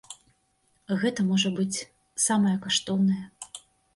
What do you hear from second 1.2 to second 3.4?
можа быць, самае каштоўнае.